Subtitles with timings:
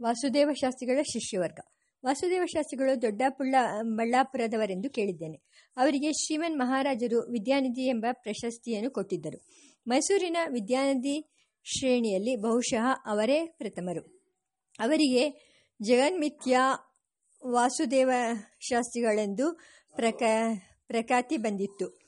[0.00, 1.60] ವಾಸುದೇವ ಶಾಸ್ತ್ರಿಗಳ ಶಿಷ್ಯವರ್ಗ.
[2.04, 5.42] ವಾಸುದೇವ ಶಾಸ್ತ್ರಿಗಳು ದೊಡ್ಡ ಪುಳ್ಳ ಬಳ್ಳಾಪುರದವರೆಂದು ಕೇಳಿದ್ದೇನೆ.
[5.76, 9.46] ಅವರಿಗೆ ಶ್ರೀಮನ್ ಮಹಾರಾಜರು ವಿದ್ಯಾನಿಧಿ ಎಂಬ ಪ್ರಶಸ್ತಿಯನ್ನು ಕೊಟ್ಟಿದ್ದರು.
[9.88, 14.02] ಮೈಸೂರಿನ ವಿದ್ಯಾನಿಧಿ ಶ್ರೇಣಿಯಲ್ಲಿ ಬಹುಶಃ ಅವರೇ ಪ್ರಥಮರು.
[14.78, 15.30] ಅವರಿಗೆ
[15.82, 16.58] ಜಗನ್ಮಿಥ್ಯ
[17.46, 18.10] ವಾಸುದೇವ
[18.60, 19.60] ಶಾಸ್ತ್ರಿಗಳೆಂದು
[19.94, 20.22] ಪ್ರಕ,
[20.86, 22.06] ಪ್ರಖ್ಯಾತಿ ಬಂದಿತ್ತು.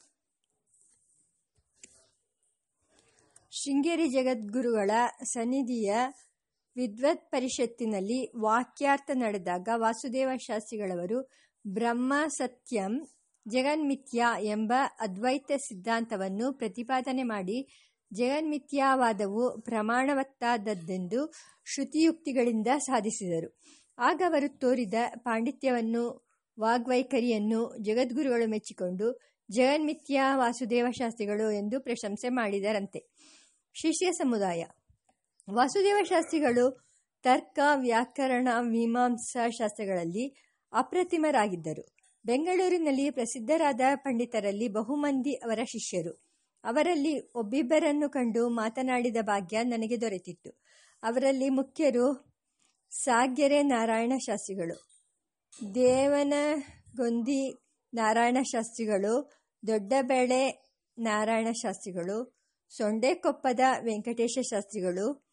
[3.50, 4.90] ಶೃಂಗೇರಿ ಜಗದ್ಗುರುಗಳ
[5.24, 5.94] ಸನ್ನಿಧಿಯ
[6.78, 11.30] ವಿದ್ವತ್ ಪರಿಷತ್ತಿನಲ್ಲಿ ವಾಕ್ಯಾರ್ಥ ನಡೆದಾಗ ವಾಸುದೇವ ಶಾಸ್ತ್ರಿಗಳವರು
[11.66, 12.92] ಬ್ರಹ್ಮ ಸತ್ಯಂ
[13.48, 17.58] ಜಗನ್ಮಿಥ್ಯ ಎಂಬ ಅದ್ವೈತ ಸಿದ್ಧಾಂತವನ್ನು ಪ್ರತಿಪಾದನೆ ಮಾಡಿ
[18.12, 21.32] ಜಗನ್ಮಿಥ್ಯಾವಾದವು ಪ್ರಮಾಣವತ್ತಾದದ್ದೆಂದು
[21.74, 23.60] ಶ್ರುತಿಯುಕ್ತಿಗಳಿಂದ ಸಾಧಿಸಿದರು.
[23.98, 26.04] ಆಗ ಅವರು ತೋರಿದ ಪಾಂಡಿತ್ಯವನ್ನು,
[26.60, 33.00] ವಾಗ್ವೈಖರಿಯನ್ನು ಜಗದ್ಗುರುಗಳು ಮೆಚ್ಚಿಕೊಂಡು ಜಗನ್ಮಿಥ್ಯ ವಾಸುದೇವ ಶಾಸ್ತ್ರಿಗಳು ಎಂದು ಪ್ರಶಂಸೆ ಮಾಡಿದರಂತೆ.
[33.74, 34.64] ಶಿಷ್ಯ ಸಮುದಾಯ
[35.54, 36.86] ವಾಸುದೇವ ಶಾಸ್ತ್ರಿಗಳು
[37.22, 40.34] ತರ್ಕ, ವ್ಯಾಕರಣ, ಮೀಮಾಂಸಾ ಶಾಸ್ತ್ರಗಳಲ್ಲಿ
[40.72, 41.94] ಅಪ್ರತಿಮರಾಗಿದ್ದರು.
[42.24, 46.12] ಬೆಂಗಳೂರಿನಲ್ಲಿ ಪ್ರಸಿದ್ಧರಾದ ಪಂಡಿತರಲ್ಲಿ ಬಹುಮಂದಿ ಅವರ ಶಿಷ್ಯರು.
[46.64, 50.50] ಅವರಲ್ಲಿ ಒಬ್ಬಿಬ್ಬರನ್ನು ಕಂಡು ಮಾತನಾಡಿದ ಭಾಗ್ಯ ನನಗೆ ದೊರೆತಿತ್ತು.
[51.02, 52.36] ಅವರಲ್ಲಿ ಮುಖ್ಯರು
[52.90, 54.88] ಸಾಗ್ಯರೆ ನಾರಾಯಣ ಶಾಸ್ತ್ರಿಗಳು.
[55.74, 57.58] ದೇವನಗೊಂದಿ
[57.94, 59.32] ನಾರಾಯಣ ಶಾಸ್ತ್ರಿಗಳು,
[59.66, 65.27] ದೊಡ್ಡಬೆಳೆ ನಾರಾಯಣ ಶಾಸ್ತ್ರಿಗಳು, ಸೊಂಡೆಕೊಪ್ಪದ ವೆಂಕಟೇಶ ಶಾಸ್ತ್ರಿಗಳು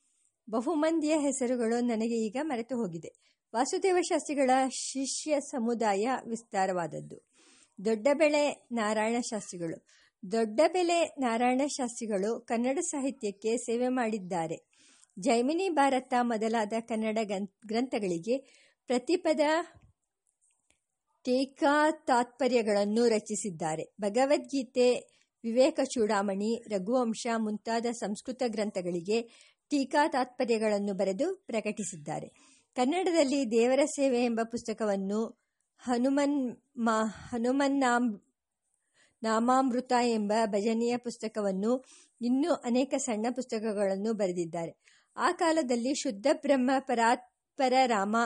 [0.49, 3.11] ಬಹುಮಂದಿಯ ಹೆಸರುಗಳು ನನಗೆ ಈಗ ಮರೆತು ಹೋಗಿದೆ.
[3.55, 7.21] ವಾಸುದೇವ ಶಾಸ್ತ್ರಿಗಳ ಶಿಷ್ಯ ಸಮುದಾಯ ವಿಸ್ತಾರವಾದದ್ದು.
[7.85, 9.87] ದೊಡ್ಡಬೆಳೆ ನಾರಾಯಣ ಶಾಸ್ತ್ರಿಗಳು.
[10.31, 14.57] ದೊಡ್ಡಬೆಲೆ ನಾರಾಯಣ ಶಾಸ್ತ್ರಿಗಳು ಕನ್ನಡ ಸಾಹಿತ್ಯಕ್ಕೆ ಸೇವೆ ಮಾಡಿದ್ದಾರೆ.
[15.19, 17.17] ಜೈಮಿನಿ ಭಾರತ ಮೊದಲಾದ ಕನ್ನಡ
[17.67, 18.37] ಗ್ರಂಥಗಳಿಗೆ
[18.87, 19.39] ಪ್ರತಿಪದ
[21.23, 23.93] ಟೀಕಾ ತಾತ್ಪರ್ಯಗಳನ್ನು ರಚಿಸಿದ್ದಾರೆ.
[24.01, 25.14] ಭಗವದ್ಗೀತೆ
[25.45, 29.21] ವಿವೇಕ ಚೂಡಾಮಣಿ, ರಘುವಂಶ ಮುಂತಾದ ಸಂಸ್ಕೃತ ಗ್ರಂಥಗಳಿಗೆ
[29.69, 32.27] ಟೀಕಾ ತಾತ್ಪರ್ಯಗಳನ್ನು ಬರೆದು ಪ್ರಕಟಿಸಿದ್ದಾರೆ.
[32.75, 35.39] ಕನ್ನಡದಲ್ಲಿ ದೇವರ ಸೇವೆ ಎಂಬ ಪುಸ್ತಕವನ್ನು
[35.79, 38.21] ಹನುಮನ್ ಮಾ ಹನುಮನ್ನಾಂ
[39.23, 41.85] ನಾಮಾಮೃತ ಎಂಬ ಭಜನೆಯ ಪುಸ್ತಕವನ್ನು
[42.21, 44.77] ಇನ್ನೂ ಅನೇಕ ಸಣ್ಣ ಪುಸ್ತಕಗಳನ್ನು ಬರೆದಿದ್ದಾರೆ.
[45.17, 48.17] ಆ ಕಾಲದಲ್ಲಿ ಶುದ್ಧ ಬ್ರಹ್ಮ, ಪರಾತ್ಪರ, ರಾಮ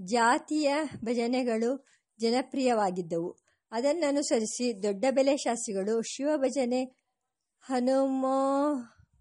[0.00, 1.86] ಜಾತಿಯ ಭಜನೆಗಳು
[2.20, 3.39] ಜನಪ್ರಿಯವಾಗಿದ್ದವು.
[3.72, 6.84] ಅದನ್ನನುಸರಿಸಿ ದೊಡ್ಡ ಬೆಲೆ ಶಾಸ್ತ್ರಿಗಳು ಶಿವಭಜನೆ
[7.60, 8.74] ಹನುಮೋ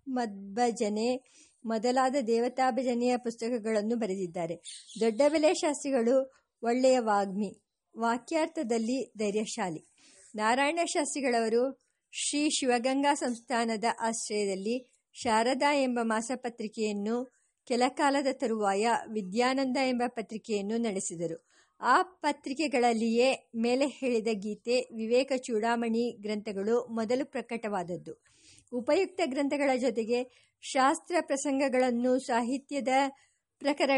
[0.08, 1.24] ಮದ್ಭಜನೆ
[1.66, 4.56] ಮೊದಲಾದ ದೇವತಾ ಭಜನೆಯ ಪುಸ್ತಕಗಳನ್ನು ಬರೆದಿದ್ದಾರೆ.
[5.00, 6.32] ದೊಡ್ಡ ಬೆಲೆ ಶಾಸ್ತ್ರಿಗಳು
[6.64, 7.62] ಒಳ್ಳೆಯ ವಾಗ್ಮಿ,
[7.98, 9.86] ವಾಕ್ಯಾರ್ಥದಲ್ಲಿ ಧೈರ್ಯಶಾಲಿ.
[10.36, 11.82] ನಾರಾಯಣ ಶಾಸ್ತ್ರಿಗಳವರು
[12.14, 17.32] ಶ್ರೀ ಶಿವಗಂಗಾ ಸಂಸ್ಥಾನದ ಆಶ್ರಯದಲ್ಲಿ ಶಾರದಾ ಎಂಬ ಮಾಸಪತ್ರಿಕೆಯನ್ನು
[17.68, 21.49] ಕೆಲಕಾಲದ ತರುವಾಯ ವಿದ್ಯಾನಂದ ಎಂಬ ಪತ್ರಿಕೆಯನ್ನು ನಡೆಸಿದರು.
[21.82, 28.24] ಆ ಪತ್ರಿಕೆಗಳಲ್ಲಿಯೇ ಮೇಲೆ ಹೇಳಿದ ಗೀತೆ, ವಿವೇಕ ಚೂಡಾಮಣಿ ಗ್ರಂಥಗಳು ಮೊದಲು ಪ್ರಕಟವಾದದ್ದು.
[28.74, 32.88] ಉಪಯುಕ್ತ ಗ್ರಂಥಗಳ ಜೊತೆಗೆ ಶಾಸ್ತ್ರ ಪ್ರಸಂಗಗಳನ್ನು, ಸಾಹಿತ್ಯದ
[33.60, 33.90] ಪ್ರಕರ,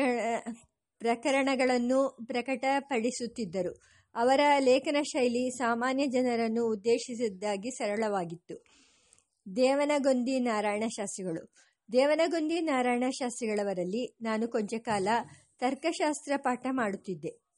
[0.97, 3.81] ಪ್ರಕರಣಗಳನ್ನು ಪ್ರಕಟಪಡಿಸುತ್ತಿದ್ದರು.
[4.15, 8.63] ಅವರ ಲೇಖನ ಶೈಲಿ ಸಾಮಾನ್ಯ ಜನರನ್ನು ಉದ್ದೇಶಿಸಿದ್ದಾಗಿ ಸರಳವಾಗಿತ್ತು.
[9.55, 11.53] ದೇವನಗೊಂದಿ ನಾರಾಯಣ ಶಾಸ್ತ್ರಿಗಳು.
[11.91, 15.07] ದೇವನಗೊಂದಿ ನಾರಾಯಣ ಶಾಸ್ತ್ರಿಗಳವರಲ್ಲಿ ನಾನು ಕೊಂಚ ಕಾಲ
[15.59, 17.50] ತರ್ಕಶಾಸ್ತ್ರ ಪಾಠ ಮಾಡುತ್ತಿದ್ದೆ.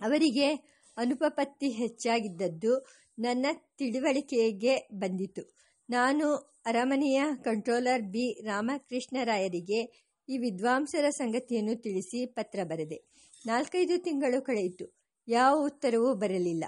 [0.00, 0.48] ಅವರಿಗೆ
[0.96, 2.86] ಅನುಪಪತ್ತಿ ಹೆಚ್ಚಾಗಿದ್ದದ್ದು
[3.18, 3.46] ನನ್ನ
[3.78, 5.42] ತಿಳಿವಳಿಕೆಗೆ ಬಂದಿತು.
[5.90, 6.34] ನಾನು
[6.66, 8.40] ಅರಮನೆಯ ಕಂಟ್ರೋಲರ್ ಬಿ.
[8.44, 13.02] ರಾಮಕೃಷ್ಣರಾಯರಿಗೆ ಈ ವಿದ್ವಾಂಸರ ಸಂಗತಿಯನ್ನು ತಿಳಿಸಿ ಪತ್ರ ಬರೆದೆ.
[13.46, 14.98] ನಾಲ್ಕೈದು ತಿಂಗಳು ಕಳೆಯಿತು.
[15.28, 16.64] ಯಾವ ಉತ್ತರವೂ ಬರಲಿಲ್ಲ.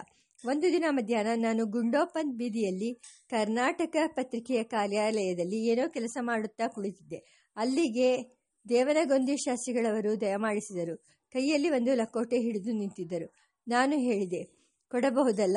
[0.46, 2.94] ಒಂದು ದಿನ ಮಧ್ಯಾಹ್ನ ನಾನು ಗುಂಡೋಪಂತ್ ಬೀದಿಯಲ್ಲಿ
[3.28, 7.50] ಕರ್ನಾಟಕ ಪತ್ರಿಕೆಯ ಕಾರ್ಯಾಲಯದಲ್ಲಿ ಏನೋ ಕೆಲಸ ಮಾಡುತ್ತಾ ಕುಳಿತಿದ್ದೆ.
[7.56, 8.38] ಅಲ್ಲಿಗೆ
[8.68, 10.96] ದೇವನಗೊಂದಿ ಶಾಸ್ತ್ರಿಗಳವರು ದಯಮಾಡಿಸಿದರು.
[11.32, 13.34] ಕೈಯಲ್ಲಿ ಒಂದು ಲಕೋಟೆ ಹಿಡಿದು ನಿಂತಿದ್ದರು.
[13.68, 14.44] ನಾನು ಹೇಳಿದೆ,
[14.90, 15.56] ಕೊಡಬಹುದಲ್ಲ?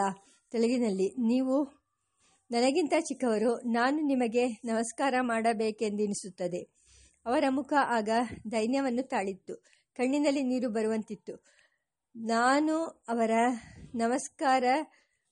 [0.52, 1.16] ತೆಲುಗಿನಲ್ಲಿ.
[1.18, 1.64] ನೀವು
[2.52, 3.58] ನನಗಿಂತ ಚಿಕ್ಕವರು.
[3.58, 6.70] ನಾನು ನಿಮಗೆ ನಮಸ್ಕಾರ ಮಾಡಬೇಕೆಂದೆನಿಸುತ್ತದೆ.
[7.26, 8.10] ಅವರ ಮುಖ ಆಗ
[8.52, 9.56] ದೈನ್ಯವನ್ನು ತಾಳಿತ್ತು.
[9.96, 11.44] ಕಣ್ಣಿನಲ್ಲಿ ನೀರು ಬರುವಂತಿತ್ತು.
[12.16, 13.32] ನಾನು ಅವರ
[13.96, 14.64] ನಮಸ್ಕಾರ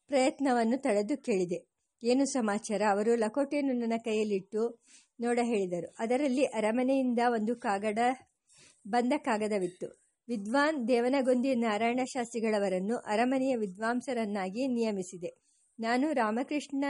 [0.07, 1.67] ಪ್ರಯತ್ನವನ್ನು ತಡೆದು ಕೇಳಿದೆ.
[2.03, 2.81] ಏನು ಸಮಾಚಾರ?
[2.89, 4.79] ಅವರು ಲಕೋಟೆಯನ್ನು ನನ್ನ ಕೈಯಲ್ಲಿಟ್ಟು
[5.19, 5.95] ನೋಡ ಹೇಳಿದರು.
[5.99, 7.99] ಅದರಲ್ಲಿ ಅರಮನೆಯಿಂದ ಒಂದು ಕಾಗಡ
[8.87, 10.00] ಬಂದ ಕಾಗದವಿತ್ತು.
[10.31, 15.31] ವಿದ್ವಾನ್ ದೇವನಗೊಂದಿ ನಾರಾಯಣ ಶಾಸ್ತ್ರಿಗಳವರನ್ನು ಅರಮನೆಯ ವಿದ್ವಾಂಸರನ್ನಾಗಿ ನಿಯಮಿಸಿದೆ.
[15.79, 16.85] ನಾನು ರಾಮಕೃಷ್ಣ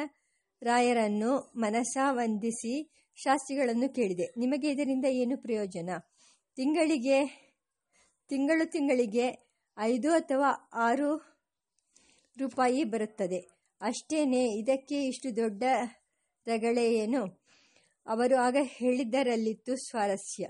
[0.62, 4.34] ರಾಯರನ್ನು ಮನಸಾ ವಂದಿಸಿ ಶಾಸ್ತ್ರಿಗಳನ್ನು ಕೇಳಿದೆ.
[4.38, 5.90] ನಿಮಗೆ ಇದರಿಂದ ಏನು ಪ್ರಯೋಜನ?
[6.56, 7.26] ತಿಂಗಳಿಗೆ,
[8.30, 11.16] ತಿಂಗಳು ತಿಂಗಳಿಗೆ ಐದು ಅಥವಾ ಆರು
[12.40, 13.40] ರೂಪಾಯಿ ಬರುತ್ತದೆ.
[13.82, 15.64] ಅಷ್ಟೇನೆ, ಇದಕ್ಕೆ ಇಷ್ಟು ದೊಡ್ಡ
[16.48, 17.42] ರಗಳೆ ಏನು?
[18.06, 20.48] ಅವರು ಆಗ ಹೇಳಿದ್ದರಲ್ಲಿತ್ತು ಸ್ವಾರಸ್ಯ.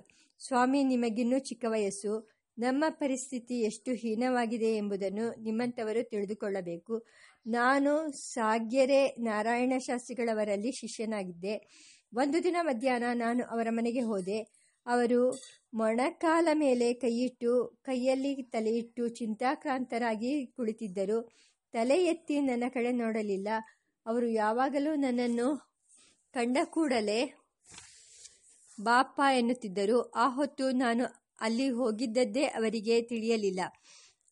[0.47, 2.40] ಸ್ವಾಮಿ, ನಿಮಗಿನ್ನೂ ಚಿಕ್ಕ ವಯಸ್ಸು.
[2.61, 7.05] ನಮ್ಮ ಪರಿಸ್ಥಿತಿ ಎಷ್ಟು ಹೀನವಾಗಿದೆ ಎಂಬುದನ್ನು ನಿಮ್ಮಂಥವರು ತಿಳಿದುಕೊಳ್ಳಬೇಕು.
[7.47, 11.55] ನಾನು ಸಾಗ್ಯರೆ ನಾರಾಯಣ ಶಾಸ್ತ್ರಿಗಳವರಲ್ಲಿ ಶಿಷ್ಯನಾಗಿದ್ದೆ.
[12.13, 14.39] ಒಂದು ದಿನ ಮಧ್ಯಾಹ್ನ ನಾನು ಅವರ ಮನೆಗೆ ಹೋದೆ.
[14.85, 15.39] ಅವರು
[15.73, 21.31] ಮೊಣಕಾಲ ಮೇಲೆ ಕೈಯಿಟ್ಟು, ಕೈಯಲ್ಲಿ ತಲೆಯಿಟ್ಟು ಚಿಂತಾಕ್ರಾಂತರಾಗಿ ಕುಳಿತಿದ್ದರು.
[21.71, 23.47] ತಲೆ ಎತ್ತಿ ನನ್ನ ಕಡೆ ನೋಡಲಿಲ್ಲ.
[24.05, 25.71] ಅವರು ಯಾವಾಗಲೂ ನನ್ನನ್ನು
[26.33, 27.33] ಕಂಡ ಕೂಡಲೇ
[28.83, 30.11] ಬಾಪ್ಪ ಎನ್ನುತ್ತಿದ್ದರು.
[30.11, 33.59] ಆ ಹೊತ್ತು ನಾನು ಅಲ್ಲಿ ಹೋಗಿದ್ದದ್ದೇ ಅವರಿಗೆ ತಿಳಿಯಲಿಲ್ಲ.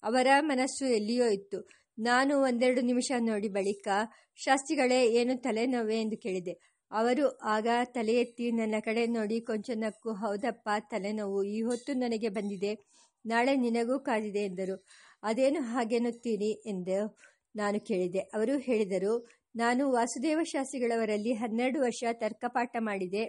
[0.04, 1.70] ಅವರ ಮನಸ್ಸು ಎಲ್ಲಿಯೋ ಇತ್ತು.
[2.00, 3.88] ನಾನು ಒಂದೆರಡು ನಿಮಿಷ ನೋಡಿ ಬಳಿಕ,
[4.36, 6.02] ಶಾಸ್ತ್ರಿಗಳೇ, ಏನು ತಲೆನೋವೆ?
[6.02, 6.86] ಎಂದು ಕೇಳಿದೆ.
[6.92, 10.14] ಅವರು, ಆಗ ತಲೆ ಎತ್ತಿ ನನ್ನ ಕಡೆ ನೋಡಿ ಕೊಂಚ ನಕ್ಕು.
[10.14, 11.44] ಹೌದಪ್ಪ, ತಲೆನೋವು.
[11.44, 12.78] ಈ ಹೊತ್ತು ನನಗೆ ಬಂದಿದೆ.
[13.26, 14.86] ನಾಳೆ ನಿನಗೂ ಕಾದಿದೆ ಎಂದರು.
[15.24, 17.18] ಅದೇನು ಹಾಗೆನ್ನುತ್ತೀರಿ ಎಂದು
[17.56, 18.20] ನಾನು ಕೇಳಿದೆ.
[18.20, 23.24] ಅವರು ಹೇಳಿದರು, ನಾನು ವಾಸುದೇವ ಶಾಸ್ತ್ರಿಗಳವರಲ್ಲಿ ಹನ್ನೆರಡು ವರ್ಷ ತರ್ಕಪಾಠ ಮಾಡಿದೆ.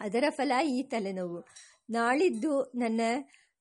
[0.00, 1.44] ಅದರ ಫಲ ಈ ತಲೆನೋವು.
[1.90, 3.00] ನಾಳಿದ್ದು ನನ್ನ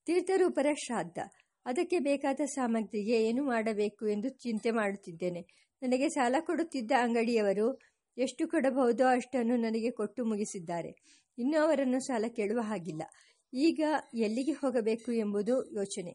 [0.05, 1.17] ತೀರ್ಥರೂಪರ ಶ್ರಾದ್ದ.
[1.65, 5.41] ಅದಕ್ಕೆ ಬೇಕಾದ ಸಾಮಗ್ರಿಗೆ ಏನು ಮಾಡಬೇಕು ಎಂದು ಚಿಂತೆ ಮಾಡುತ್ತಿದ್ದೇನೆ.
[5.81, 7.79] ನನಗೆ ಸಾಲ ಕೊಡುತ್ತಿದ್ದ ಅಂಗಡಿಯವರು
[8.17, 10.91] ಎಷ್ಟು ಕೊಡಬಹುದೋ ಅಷ್ಟನ್ನು ನನಗೆ ಕೊಟ್ಟು ಮುಗಿಸಿದ್ದಾರೆ.
[11.37, 13.01] ಇನ್ನೂ ಅವರನ್ನು ಸಾಲ ಕೇಳುವ ಹಾಗಿಲ್ಲ.
[13.53, 13.83] ಈಗ
[14.13, 16.13] ಎಲ್ಲಿಗೆ ಹೋಗಬೇಕು ಎಂಬುದು ಯೋಚನೆ.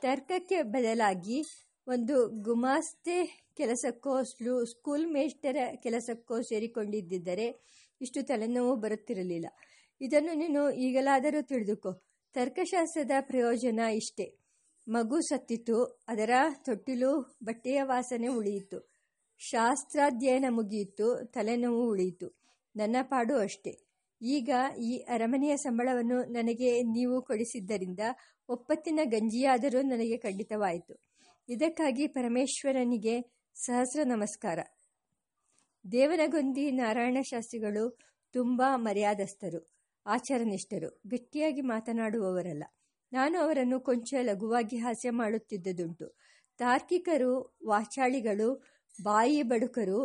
[0.00, 1.42] ತರ್ಕಕ್ಕೆ ಬದಲಾಗಿ
[1.86, 4.22] ಒಂದು ಗುಮಾಸ್ತೆ ಕೆಲಸಕ್ಕೋ
[4.64, 7.46] ಸ್ಕೂಲ್ ಮೇಸ್ಟರ ಕೆಲಸಕ್ಕೋ ಸೇರಿಕೊಂಡಿದ್ದರೆ
[8.00, 9.46] ಇಷ್ಟು ತಲೆನೋವು ಬರುತ್ತಿರಲಿಲ್ಲ.
[10.00, 11.92] ಇದನ್ನು ನೀನು ಈಗಲಾದರೂ ತಿಳಿದುಕೋ.
[12.32, 14.38] ತರ್ಕಶಾಸ್ತ್ರದ ಪ್ರಯೋಜನ ಇಷ್ಟೆ.
[14.88, 16.30] ಮಗು ಸತ್ತಿತು, ಅದರ
[16.64, 18.90] ತೊಟ್ಟಿಲು ಬಟ್ಟೆಯ ವಾಸನೆ ಉಳಿಯಿತು.
[19.38, 22.38] ಶಾಸ್ತ್ರಾಧ್ಯಯನ ಮುಗಿಯಿತು, ತಲೆನೋವು ಉಳಿಯಿತು.
[22.76, 23.88] ನನ್ನ ಪಾಡು ಅಷ್ಟೆ.
[24.22, 24.50] ಈಗ
[24.82, 28.00] ಈ ಅರಮನೆಯ ಸಂಬಳವನ್ನು ನನಗೆ ನೀವು ಕೊಡಿಸಿದ್ದರಿಂದ
[28.48, 31.00] ಒಪ್ಪತ್ತಿನ ಗಂಜಿಯಾದರೂ ನನಗೆ ಖಂಡಿತವಾಯಿತು.
[31.48, 33.20] ಇದಕ್ಕಾಗಿ ಪರಮೇಶ್ವರನಿಗೆ
[33.54, 34.58] ಸಹಸ್ರ ನಮಸ್ಕಾರ.
[35.92, 37.98] ದೇವನಗೊಂದಿ ನಾರಾಯಣ ಶಾಸ್ತ್ರಿಗಳು
[38.32, 39.77] ತುಂಬ ಮರ್ಯಾದಸ್ಥರು.
[40.08, 42.64] ಆಚಾರನಿಷ್ಠರು ಗಟ್ಟಿಯಾಗಿ ಮಾತನಾಡುವವರಲ್ಲ.
[43.12, 46.18] ನಾನು ಅವರನ್ನು ಕೊಂಚ ಲಘುವಾಗಿ ಹಾಸ್ಯ ಮಾಡುತ್ತಿದ್ದುದುಂಟು.
[46.58, 48.64] ತಾರ್ಕಿಕರು, ವಾಚಾಳಿಗಳು,
[49.02, 50.04] ಬಾಯಿ ಬಡುಕರು,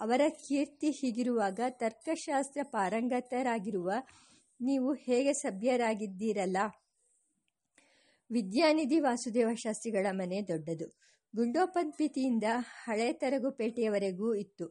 [0.00, 3.92] ಅವರ ಕೀರ್ತಿ ಹೀಗಿರುವಾಗ ತರ್ಕಶಾಸ್ತ್ರ ಪಾರಂಗತರಾಗಿರುವ
[4.60, 6.56] ನೀವು ಹೇಗೆ ಸಭ್ಯರಾಗಿದ್ದೀರಲ್ಲ?
[8.30, 11.00] ವಿದ್ಯಾನಿಧಿ ವಾಸುದೇವ ಶಾಸ್ತ್ರಿಗಳ ಮನೆ ದೊಡ್ಡದು.
[11.36, 14.66] ಗುಂಡೋಪಂಪಿತಿಯಿಂದ ಹಳೆ ತರಗುಪೇಟೆಯವರೆಗೂ ಇತ್ತು.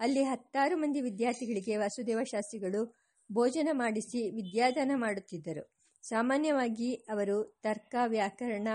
[0.00, 5.76] ಅಲ್ಲಿ ಹತ್ತಾರು ಮಂದಿ ವಿದ್ಯಾರ್ಥಿಗಳಿಗೆ ವಾಸುದೇವ ಶಾಸ್ತ್ರಿಗಳು ಭೋಜನ ಮಾಡಿಸಿ ವಿದ್ಯಾದಾನ ಮಾಡುತ್ತಿದ್ದರು.
[6.02, 8.68] ಸಾಮಾನ್ಯವಾಗಿ ಅವರು ತರ್ಕ, ವ್ಯಾಕರಣ,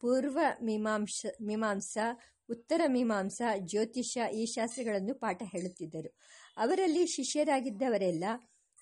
[0.00, 1.98] ಪೂರ್ವ ಮೀಮಾಂಸ ಮೀಮಾಂಸ,
[2.50, 6.16] ಉತ್ತರ ಮೀಮಾಂಸಾ, ಜ್ಯೋತಿಷ ಈ ಶಾಸ್ತ್ರಗಳನ್ನು ಪಾಠ ಹೇಳುತ್ತಿದ್ದರು.
[6.56, 8.24] ಅವರಲ್ಲಿ ಶಿಷ್ಯರಾಗಿದ್ದವರೆಲ್ಲ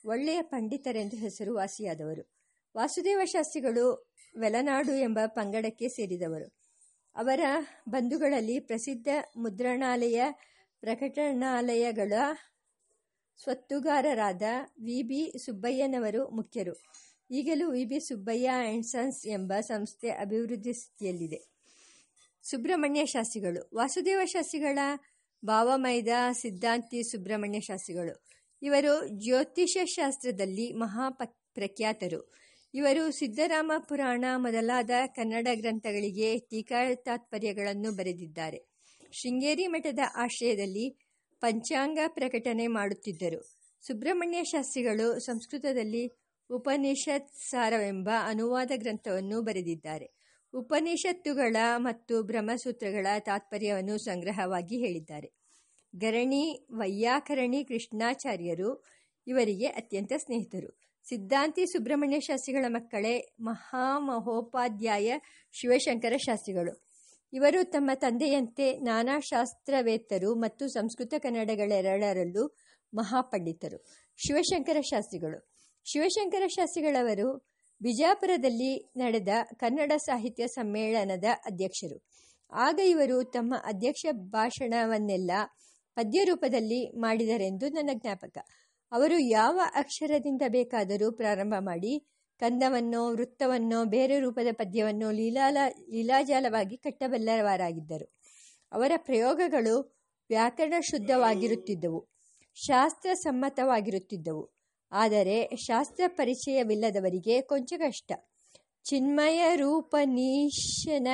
[0.07, 2.31] ಒಳ್ಳೆಯ ಪಂಡಿತರೆಂದು ಹೆಸರುವಾಸಿಯಾದವರು.
[2.77, 6.57] ವಾಸುದೇವ ಶಾಸ್ತ್ರಿಗಳು ವೆಲನಾಡು ಎಂಬ ಪಂಗಡಕ್ಕೆ ಸೇರಿದವರು.
[7.17, 7.41] ಅವರ
[7.89, 10.25] ಬಂಧುಗಳಲ್ಲಿ ಪ್ರಸಿದ್ಧ ಮುದ್ರಣಾಲಯ,
[10.81, 12.13] ಪ್ರಕಟಣಾಲಯಗಳ
[13.43, 14.43] ಸ್ವತ್ತುಗಾರರಾದ
[14.85, 16.75] ವಿ ಬಿ ಸುಬ್ಬಯ್ಯನವರು ಮುಖ್ಯರು.
[17.31, 21.57] ಈಗಲೂ V B Subbaiah and sons ಎಂಬ ಸಂಸ್ಥೆ ಅಭಿವೃದ್ಧಿ ಸ್ಥಿತಿಯಲ್ಲಿದೆ.
[22.43, 24.79] ಸುಬ್ರಹ್ಮಣ್ಯ ಶಾಸ್ತ್ರಿಗಳು ವಾಸುದೇವ ಶಾಸ್ತ್ರಿಗಳ
[25.45, 28.27] ಭಾವಮೈದ, ಸಿದ್ಧಾಂತಿ ಸುಬ್ರಹ್ಮಣ್ಯ ಶಾಸ್ತ್ರಿಗಳು
[28.63, 31.11] ಇವರು ಜ್ಯೋತಿಷ್ಯ ಶಾಸ್ತ್ರದಲ್ಲಿ ಮಹಾ
[31.55, 32.33] ಪ್ರಖ್ಯಾತರು
[32.75, 38.59] ಇವರು ಸಿದ್ದರಾಮ ಪುರಾಣ ಮೊದಲಾದ ಕನ್ನಡ ಗ್ರಂಥಗಳಿಗೆ ಟೀಕಾ ತಾತ್ಪರ್ಯಗಳನ್ನು ಬರೆದಿದ್ದಾರೆ.
[39.13, 41.06] ಶೃಂಗೇರಿ ಮಠದ ಆಶ್ರಯದಲ್ಲಿ
[41.41, 43.57] ಪಂಚಾಂಗ ಪ್ರಕಟಣೆ ಮಾಡುತ್ತಿದ್ದರು.
[43.87, 46.13] ಸುಬ್ರಹ್ಮಣ್ಯ ಶಾಸ್ತ್ರಿಗಳು ಸಂಸ್ಕೃತದಲ್ಲಿ
[46.51, 50.11] ಉಪನಿಷತ್ ಸಾರವೆಂಬ ಅನುವಾದ ಗ್ರಂಥವನ್ನು ಬರೆದಿದ್ದಾರೆ.
[50.55, 55.33] ಉಪನಿಷತ್ತುಗಳ ಮತ್ತು ಬ್ರಹ್ಮಸೂತ್ರಗಳ ತಾತ್ಪರ್ಯವನ್ನು ಸಂಗ್ರಹವಾಗಿ ಹೇಳಿದ್ದಾರೆ.
[55.97, 58.85] ಗರಣಿ, ವೈಯಾಕರಣಿ ಕೃಷ್ಣಾಚಾರ್ಯರು
[59.27, 60.81] ಇವರಿಗೆ ಅತ್ಯಂತ ಸ್ನೇಹಿತರು.
[61.09, 65.13] ಸಿದ್ಧಾಂತಿ ಸುಬ್ರಹ್ಮಣ್ಯ ಶಾಸ್ತ್ರಿಗಳ ಮಕ್ಕಳೇ ಮಹಾಮಹೋಪಾಧ್ಯಾಯ
[65.53, 66.86] ಶಿವಶಂಕರ ಶಾಸ್ತ್ರಿಗಳು.
[67.33, 72.57] ಇವರು ತಮ್ಮ ತಂದೆಯಂತೆ ನಾನಾ ಶಾಸ್ತ್ರವೇತ್ತರು ಮತ್ತು ಸಂಸ್ಕೃತ ಕನ್ನಡಗಳೆರಡರಲ್ಲೂ
[72.95, 73.79] ಮಹಾಪಂಡಿತರು.
[74.17, 75.39] ಶಿವಶಂಕರ ಶಾಸ್ತ್ರಿಗಳು.
[75.87, 77.37] ಶಿವಶಂಕರ ಶಾಸ್ತ್ರಿಗಳವರು
[77.83, 81.99] ಬಿಜಾಪುರದಲ್ಲಿ ನಡೆದ ಕನ್ನಡ ಸಾಹಿತ್ಯ ಸಮ್ಮೇಳನದ ಅಧ್ಯಕ್ಷರು.
[82.53, 85.31] ಆಗ ಇವರು ತಮ್ಮ ಅಧ್ಯಕ್ಷ ಭಾಷಣವನ್ನೆಲ್ಲ
[85.97, 88.39] ಪದ್ಯರೂಪದಲ್ಲಿ ಮಾಡಿದರೆಂದು ನನ್ನ ಜ್ಞಾಪಕ.
[88.93, 95.57] ಅವರು ಯಾವ ಅಕ್ಷರದಿಂದ ಬೇಕಾದರೂ ಪ್ರಾರಂಭ ಮಾಡಿ ಕಂದವನ್ನೋ, ವೃತ್ತವನ್ನೋ, ಬೇರೆ ರೂಪದ ಪದ್ಯವನ್ನು ಲೀಲಾಲ,
[95.91, 98.07] ಲೀಲಾಜಾಲವಾಗಿ ಕಟ್ಟಬಲ್ಲವರಾಗಿದ್ದರು.
[98.73, 99.75] ಅವರ ಪ್ರಯೋಗಗಳು
[100.31, 102.01] ವ್ಯಾಕರಣ ಶುದ್ಧವಾಗಿರುತ್ತಿದ್ದವು
[102.57, 104.45] ಶಾಸ್ತ್ರ ಸಮ್ಮತವಾಗಿರುತ್ತಿದ್ದವು
[104.93, 108.13] ಆದರೆ ಶಾಸ್ತ್ರ ಪರಿಚಯವಿಲ್ಲದವರಿಗೆ ಕೊಂಚ ಕಷ್ಟ.
[108.85, 111.09] ಚಿನ್ಮಯ ರೂಪನೀಶನ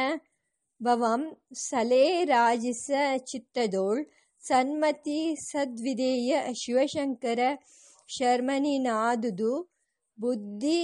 [0.82, 1.22] ಭವಂ
[1.54, 4.04] ಸಲೇ ರಾಜಿಸ ಚಿತ್ತದೋಳ್
[4.40, 7.38] ಸನ್ಮತಿ ಸದ್ವಿಧೇಯ ಶಿವಶಂಕರ
[8.08, 9.52] ಶರ್ಮನಿನಾದುದು
[10.18, 10.80] ಬುದ್ಧಿ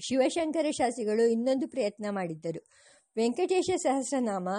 [0.02, 2.70] ಶಿವಶಂಕರ ಶಾಸ್ತ್ರಿಗಳು ಇನ್ನೊಂದು ಪ್ರಯತ್ನ ಮಾಡಿದ್ದರು.
[3.18, 4.50] ವೆಂಕಟೇಶ ಸಹಸ್ರನಾಮ,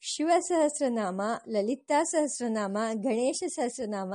[0.00, 4.14] ಶಿವ ಸಹಸ್ರನಾಮ, ಲಲಿತಾ ಸಹಸ್ರನಾಮ, ಗಣೇಶ ಸಹಸ್ರನಾಮ,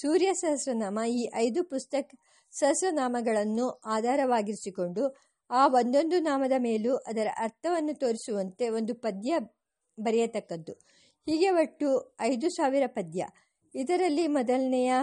[0.00, 2.10] ಸೂರ್ಯ ಸಹಸ್ರನಾಮ ಈ ಐದು ಪುಸ್ತಕ
[2.50, 5.16] ಸಹಸ್ರನಾಮಗಳನ್ನು ಆಧಾರವಾಗಿರಿಸಿಕೊಂಡು
[5.50, 9.34] ಆ ಒಂದೊಂದು ನಾಮದ ಮೇಲೂ ಅದರ ಅರ್ಥವನ್ನು ತೋರಿಸುವಂತೆ ಒಂದು ಪದ್ಯ
[10.00, 10.78] ಬರೆಯತಕ್ಕದ್ದು.
[11.26, 13.26] ಹೀಗೆ ಒಟ್ಟು ಐದು ಸಾವಿರ ಪದ್ಯ.
[13.74, 14.94] ಇದರಲ್ಲಿ ಮೊದಲನೆಯ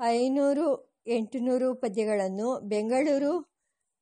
[0.00, 3.42] ಐನೂರು ಎಂಟುನೂರು ಪದ್ಯಗಳನ್ನು ಬೆಂಗಳೂರು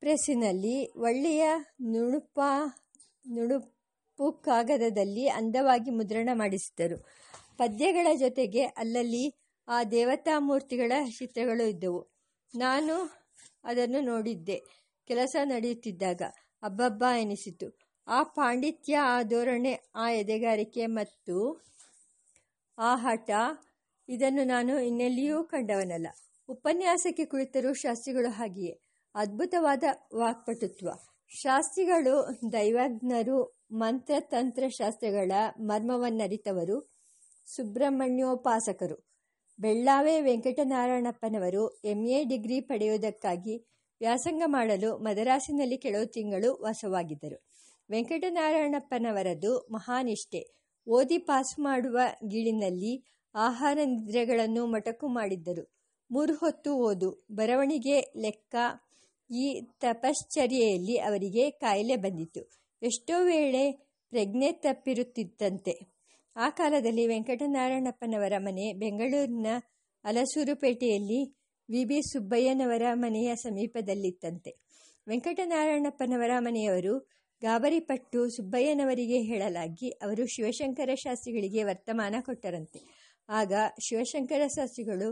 [0.01, 1.45] ಪ್ರೆಸ್ಸಿನಲ್ಲಿ ಒಳ್ಳೆಯ
[1.83, 2.41] ನುಣುಪ,
[3.29, 7.05] ನುಣುಪು ಕಾಗದದಲ್ಲಿ ಅಂದವಾಗಿ ಮುದ್ರಣ ಮಾಡಿಸಿದರು
[7.59, 9.35] ಪದ್ಯಗಳ ಜೊತೆಗೆ ಅಲ್ಲಲ್ಲಿ
[9.69, 12.09] ಆ ದೇವತಾ ಮೂರ್ತಿಗಳ ಚಿತ್ರಗಳು ಇದ್ದವು.
[12.55, 13.23] ನಾನು
[13.65, 14.63] ಅದನ್ನು ನೋಡಿದ್ದೆ.
[15.07, 16.23] ಕೆಲಸ ನಡೆಯುತ್ತಿದ್ದಾಗ
[16.63, 17.79] ಅಬ್ಬಬ್ಬ ಎನಿಸಿತು.
[18.07, 21.65] ಆ ಪಾಂಡಿತ್ಯ ಆ ಧೋರಣೆ, ಆ ಎದೆಗಾರಿಕೆ ಮತ್ತು
[22.79, 23.31] ಆ ಹಠ
[24.09, 26.07] ಇದನ್ನು ನಾನು ಇನ್ನೆಲ್ಲಿಯೂ ಕಂಡವನಲ್ಲ.
[26.49, 28.81] ಉಪನ್ಯಾಸಕ್ಕೆ ಕುಳಿತರೂ ಶಾಸ್ತ್ರಿಗಳು ಹಾಗೆಯೇ.
[29.15, 30.89] ಅದ್ಭುತವಾದ ವಾಕ್ಪಟುತ್ವ.
[31.29, 36.93] ಶಾಸ್ತ್ರಿಗಳು ದೈವಜ್ಞರು, ಮಂತ್ರತಂತ್ರ ಶಾಸ್ತ್ರಗಳ ಮರ್ಮವನ್ನರಿತವರು,
[37.47, 39.13] ಸುಬ್ರಹ್ಮಣ್ಯೋಪಾಸಕರು.
[39.61, 43.67] ಬೆಳ್ಳಾವೆ ವೆಂಕಟನಾರಾಯಣಪ್ಪನವರು ಎಂ ಎ ಡಿಗ್ರಿ ಪಡೆಯುವುದಕ್ಕಾಗಿ
[44.01, 47.45] ವ್ಯಾಸಂಗ ಮಾಡಲು ಮದರಾಸಿನಲ್ಲಿ ಕೆಲವು ತಿಂಗಳು ವಾಸವಾಗಿದ್ದರು.
[47.91, 50.62] ವೆಂಕಟನಾರಾಯಣಪ್ಪನವರದು ಮಹಾನಿಷ್ಠೆ.
[50.89, 51.99] ಓದಿ ಪಾಸ್ ಮಾಡುವ
[52.29, 55.73] ಗಿಳಿನಲ್ಲಿ ಆಹಾರ ನಿದ್ರೆಗಳನ್ನು ಮೊಟಕು ಮಾಡಿದ್ದರು.
[56.11, 57.27] ಮೂರು ಹೊತ್ತು ಓದು.
[57.33, 58.57] ಬರವಣಿಗೆ ಲೆಕ್ಕ
[59.31, 62.41] ಈ ತಪಶ್ಚರ್ಯೆಯಲ್ಲಿ ಅವರಿಗೆ ಕಾಯಿಲೆ ಬಂದಿತ್ತು.
[62.83, 63.73] ಎಷ್ಟೋ ವೇಳೆ
[64.11, 65.93] ಪ್ರಜ್ಞೆ ತಪ್ಪಿರುತ್ತಿತ್ತಂತೆ.
[66.37, 69.47] ಆ ಕಾಲದಲ್ಲಿ ವೆಂಕಟನಾರಾಯಣಪ್ಪನವರ ಮನೆ ಬೆಂಗಳೂರಿನ
[70.05, 71.37] ಅಲಸೂರುಪೇಟೆಯಲ್ಲಿ
[71.71, 71.85] ವಿ.
[71.85, 72.03] ಬಿ.
[72.03, 74.57] ಸುಬ್ಬಯ್ಯನವರ ಮನೆಯ ಸಮೀಪದಲ್ಲಿತ್ತಂತೆ.
[75.09, 77.09] ವೆಂಕಟನಾರಾಯಣಪ್ಪನವರ ಮನೆಯವರು
[77.43, 82.81] ಗಾಬರಿಪಟ್ಟು ಸುಬ್ಬಯ್ಯನವರಿಗೆ ಹೇಳಲಾಗಿ ಅವರು ಶಿವಶಂಕರ ಶಾಸ್ತ್ರಿಗಳಿಗೆ ವರ್ತಮಾನ ಕೊಟ್ಟರಂತೆ.
[83.29, 85.09] ಆಗ ಶಿವಶಂಕರ ಶಾಸ್ತ್ರಿಗಳು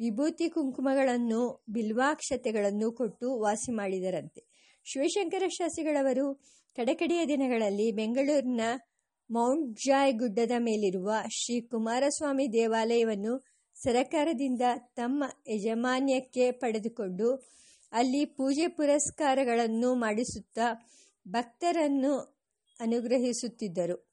[0.00, 1.40] ವಿಭೂತಿ ಕುಂಕುಮಗಳನ್ನು
[1.72, 4.40] ಬಿಲ್ವಾಕ್ಷತೆಗಳನ್ನು ಕೊಟ್ಟು ವಾಸಿ ಮಾಡಿದರಂತೆ.
[4.86, 6.26] ಶಿವಶಂಕರ ಶಾಸ್ತ್ರಿಗಳವರು
[6.78, 8.64] ಕಡೆಕಡೆಯ ದಿನಗಳಲ್ಲಿ ಬೆಂಗಳೂರಿನ
[9.30, 13.34] ಮೌಂಟ್ ಜಾಯ್ ಗುಡ್ಡದ ಮೇಲಿರುವ ಶ್ರೀ ಕುಮಾರಸ್ವಾಮಿ ದೇವಾಲಯವನ್ನು
[13.76, 14.64] ಸರಕಾರದಿಂದ
[14.96, 17.28] ತಮ್ಮ ಯಜಮಾನ್ಯಕ್ಕೆ ಪಡೆದುಕೊಂಡು
[17.92, 20.66] ಅಲ್ಲಿ ಪೂಜೆ ಪುರಸ್ಕಾರಗಳನ್ನು ಮಾಡಿಸುತ್ತಾ
[21.30, 22.40] ಭಕ್ತರನ್ನು
[22.80, 24.10] ಅನುಗ್ರಹಿಸುತ್ತಿದ್ದರು.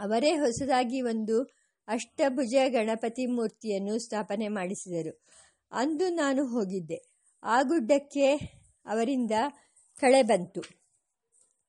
[0.00, 1.42] ಅವರೇ ಹೊಸದಾಗಿ ಒಂದು
[1.88, 5.26] ಅಷ್ಟಭುಜ ಗಣಪತಿ ಮೂರ್ತಿಯನ್ನು ಸ್ಥಾಪನೆ ಮಾಡಿಸಿದರು.
[5.72, 6.98] ಅಂದು ನಾನು ಹೋಗಿದ್ದೆ.
[7.42, 8.34] ಆ ಗುಡ್ಡಕ್ಕೆ
[8.86, 9.30] ಅವರಿಂದ
[10.00, 10.60] ಕಳೆ ಬಂತು.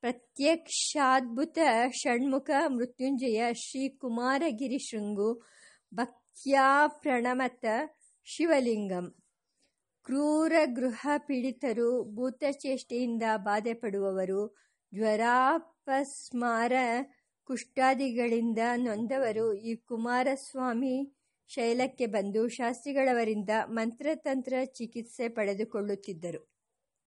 [0.01, 1.57] ಪ್ರತ್ಯಕ್ಷಾದ್ಭುತ
[1.95, 5.43] ಷಣ್ಮುಖ ಮೃತ್ಯುಂಜಯ ಶ್ರೀ ಕುಮಾರಗಿರಿ ಶೃಂಗು
[5.93, 7.65] ಭಕ್ತ್ಯಾ ಪ್ರಣಮತ
[8.25, 9.13] ಶಿವಲಿಂಗಂ.
[10.05, 16.73] ಕ್ರೂರ ಗೃಹ ಪೀಡಿತರು ಭೂತಚೇಷ್ಟೆಯಿಂದ ಬಾಧೆ ಪಡುವವರು ಜ್ವರಾಪಸ್ಮಾರ
[17.45, 20.95] ಕುಷ್ಠಾದಿಗಳಿಂದ ನೊಂದವರು ಈ ಕುಮಾರಸ್ವಾಮಿ
[21.47, 26.56] ಶೈಲಕ್ಕೆ ಬಂದು ಶಾಸ್ತ್ರಿಗಳವರಿಂದ ಮಂತ್ರತಂತ್ರ ಚಿಕಿತ್ಸೆ ಪಡೆದುಕೊಳ್ಳುತ್ತಿದ್ದರು.